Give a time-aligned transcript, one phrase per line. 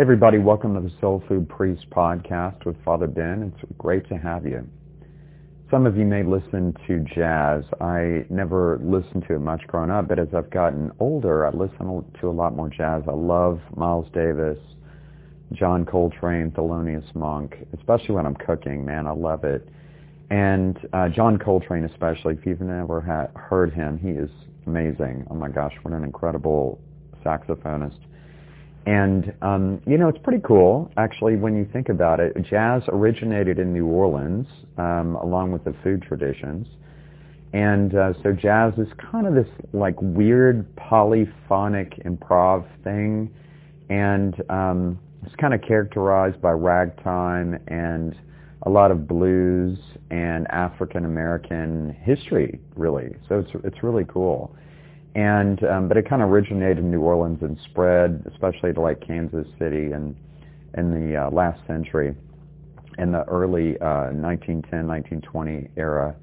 [0.00, 3.52] Everybody, welcome to the Soul Food Priest podcast with Father Ben.
[3.52, 4.66] It's great to have you.
[5.70, 7.64] Some of you may listen to jazz.
[7.82, 12.02] I never listened to it much growing up, but as I've gotten older, I listen
[12.18, 13.02] to a lot more jazz.
[13.06, 14.56] I love Miles Davis,
[15.52, 19.68] John Coltrane, Thelonious Monk, especially when I'm cooking, man, I love it.
[20.30, 24.30] And uh, John Coltrane especially, if you've never ha- heard him, he is
[24.66, 25.26] amazing.
[25.28, 26.80] Oh my gosh, what an incredible
[27.22, 27.98] saxophonist.
[28.86, 32.34] And, um, you know, it's pretty cool, actually, when you think about it.
[32.42, 34.46] Jazz originated in New Orleans,
[34.78, 36.66] um, along with the food traditions.
[37.52, 43.30] And uh, so jazz is kind of this, like, weird polyphonic improv thing.
[43.90, 48.16] And um, it's kind of characterized by ragtime and
[48.62, 49.78] a lot of blues
[50.10, 53.16] and African American history, really.
[53.28, 54.54] So it's it's really cool.
[55.14, 59.04] And um, but it kind of originated in New Orleans and spread, especially to like
[59.04, 60.14] Kansas City and
[60.78, 62.14] in the uh, last century,
[62.98, 66.14] in the early uh, 1910, 1920 era.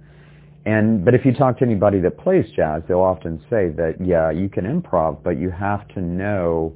[0.66, 4.32] And but if you talk to anybody that plays jazz, they'll often say that yeah,
[4.32, 6.74] you can improv, but you have to know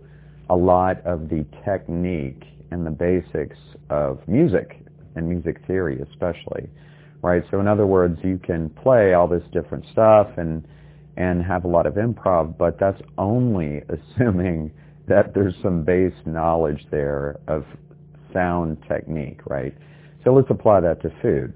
[0.50, 3.58] a lot of the technique and the basics
[3.90, 6.70] of music and music theory especially,
[7.22, 7.44] right?
[7.52, 10.66] So in other words, you can play all this different stuff and
[11.22, 14.72] and have a lot of improv, but that's only assuming
[15.08, 17.66] that there's some base knowledge there of
[18.34, 19.76] sound technique, right?
[20.24, 21.54] So let's apply that to food.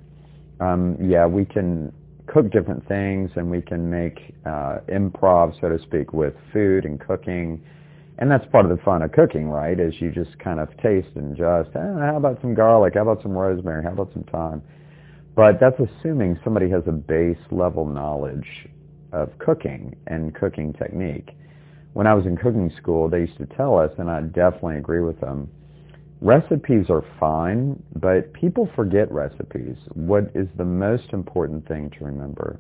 [0.60, 1.92] Um, yeah, we can
[2.28, 7.00] cook different things and we can make uh, improv, so to speak, with food and
[7.00, 7.64] cooking
[8.18, 9.78] and that's part of the fun of cooking, right?
[9.78, 12.94] Is you just kind of taste and just, eh, how about some garlic?
[12.96, 13.84] How about some rosemary?
[13.84, 14.62] How about some thyme?
[15.36, 18.48] But that's assuming somebody has a base level knowledge
[19.16, 21.32] of cooking and cooking technique.
[21.94, 25.02] When I was in cooking school, they used to tell us, and I definitely agree
[25.02, 25.50] with them,
[26.22, 29.78] recipes are fine, but people forget recipes.
[29.94, 32.60] What is the most important thing to remember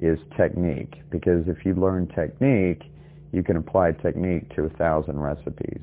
[0.00, 2.84] is technique, because if you learn technique,
[3.32, 5.82] you can apply technique to a thousand recipes.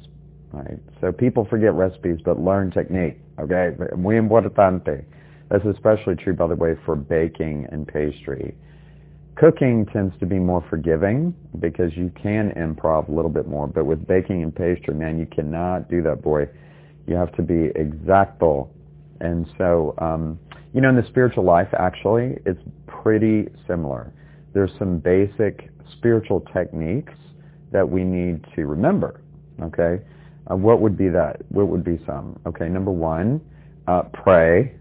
[0.52, 0.80] Right?
[1.02, 3.20] So people forget recipes, but learn technique.
[3.40, 5.06] Okay, muy importante.
[5.50, 8.56] That's especially true, by the way, for baking and pastry.
[9.38, 13.86] Cooking tends to be more forgiving because you can improv a little bit more, but
[13.86, 16.48] with baking and pastry, man, you cannot do that, boy.
[17.06, 18.74] You have to be exactful.
[19.20, 20.40] And so, um,
[20.74, 24.12] you know, in the spiritual life, actually, it's pretty similar.
[24.54, 27.14] There's some basic spiritual techniques
[27.72, 29.22] that we need to remember.
[29.62, 30.04] Okay,
[30.52, 31.42] uh, what would be that?
[31.50, 32.40] What would be some?
[32.48, 33.42] Okay, number one,
[33.88, 34.74] uh, pray.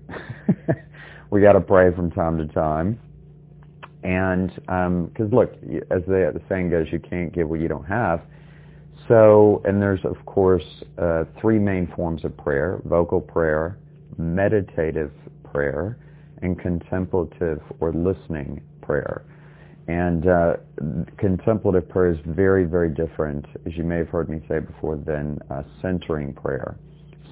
[1.30, 2.98] we got to pray from time to time.
[4.02, 5.52] And because um, look,
[5.90, 8.22] as the, the saying goes, you can't give what you don't have.
[9.08, 10.64] So, and there's of course
[10.98, 13.78] uh, three main forms of prayer: vocal prayer,
[14.18, 15.12] meditative
[15.44, 15.98] prayer,
[16.42, 19.24] and contemplative or listening prayer.
[19.88, 20.54] And uh,
[21.16, 25.38] contemplative prayer is very, very different, as you may have heard me say before, than
[25.50, 26.76] uh, centering prayer.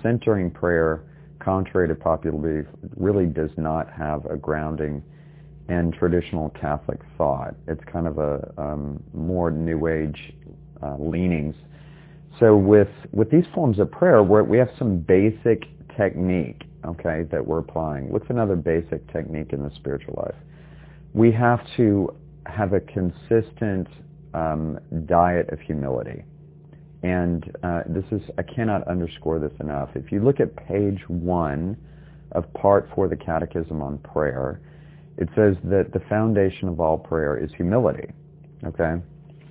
[0.02, 1.02] Centering prayer,
[1.40, 2.66] contrary to popular belief,
[2.96, 5.02] really does not have a grounding
[5.68, 7.54] in traditional Catholic thought.
[7.66, 10.34] It's kind of a um, more New Age
[10.82, 11.54] uh, leanings.
[12.38, 15.64] So with with these forms of prayer, we have some basic
[15.96, 18.10] technique, okay, that we're applying.
[18.10, 20.34] What's another basic technique in the spiritual life?
[21.12, 22.14] We have to
[22.46, 23.88] have a consistent
[24.34, 26.24] um, diet of humility.
[27.02, 29.90] And uh, this is, I cannot underscore this enough.
[29.94, 31.76] If you look at page one
[32.32, 34.60] of part four of the Catechism on Prayer,
[35.16, 38.08] it says that the foundation of all prayer is humility.
[38.64, 38.94] Okay?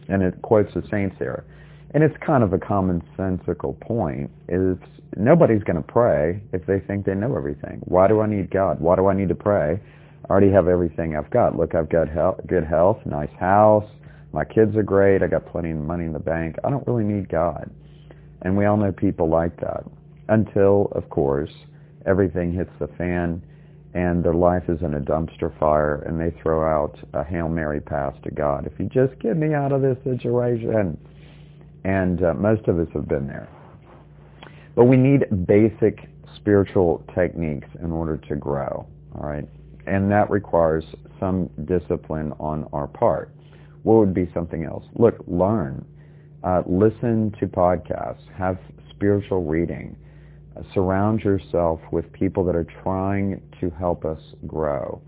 [0.10, 1.46] And it quotes the saints here.
[1.94, 4.78] And it's kind of a commonsensical point is
[5.16, 7.82] nobody's going to pray if they think they know everything.
[7.86, 8.80] Why do I need God?
[8.80, 9.80] Why do I need to pray?
[10.26, 11.56] I already have everything I've got.
[11.56, 13.86] Look, I've got health, good health, nice house,
[14.34, 16.56] my kids are great, I got plenty of money in the bank.
[16.64, 17.70] I don't really need God.
[18.42, 19.84] And we all know people like that.
[20.28, 21.52] Until, of course,
[22.08, 23.44] everything hits the fan
[23.94, 27.80] and their life is in a dumpster fire and they throw out a Hail Mary
[27.80, 28.66] pass to God.
[28.66, 30.98] If you just get me out of this situation.
[31.86, 33.50] And uh, most of us have been there.
[34.74, 38.88] But we need basic spiritual techniques in order to grow.
[39.16, 39.48] All right
[39.86, 40.84] and that requires
[41.20, 43.34] some discipline on our part.
[43.84, 44.86] What would be something else?
[44.96, 45.86] Look, learn.
[46.44, 48.22] Uh, listen to podcasts.
[48.38, 48.58] Have
[48.90, 49.96] spiritual reading.
[50.74, 55.02] Surround yourself with people that are trying to help us grow.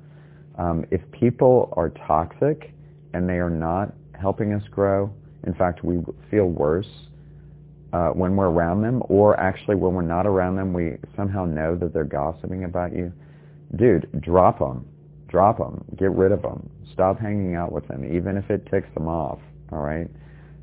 [0.58, 2.74] Um, if people are toxic
[3.14, 5.12] and they are not helping us grow,
[5.46, 6.88] in fact, we feel worse,
[7.94, 11.76] uh, when we're around them, or actually when we're not around them, we somehow know
[11.76, 13.14] that they're gossiping about you,
[13.76, 14.86] dude, drop them.
[15.28, 15.84] Drop them.
[15.98, 16.70] Get rid of them.
[16.94, 19.40] Stop hanging out with them, even if it ticks them off.
[19.72, 20.08] All right.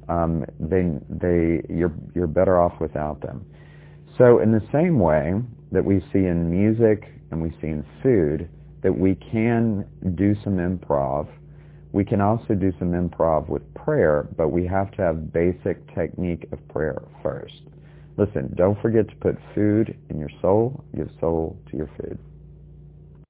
[0.09, 3.47] Um, they, they, you're, you're better off without them.
[4.19, 5.35] So in the same way
[5.71, 8.49] that we see in music and we see in food,
[8.83, 9.87] that we can
[10.17, 11.29] do some improv.
[11.93, 16.47] We can also do some improv with prayer, but we have to have basic technique
[16.53, 17.63] of prayer first.
[18.19, 22.19] Listen, don't forget to put food in your soul, give soul to your food.